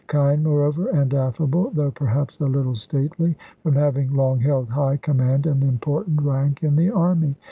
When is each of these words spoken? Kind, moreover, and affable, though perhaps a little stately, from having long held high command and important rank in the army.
Kind, 0.07 0.43
moreover, 0.43 0.87
and 0.87 1.13
affable, 1.13 1.69
though 1.69 1.91
perhaps 1.91 2.39
a 2.39 2.47
little 2.47 2.73
stately, 2.73 3.35
from 3.61 3.75
having 3.75 4.15
long 4.15 4.39
held 4.39 4.69
high 4.69 4.97
command 4.97 5.45
and 5.45 5.63
important 5.63 6.23
rank 6.23 6.63
in 6.63 6.75
the 6.75 6.89
army. 6.89 7.35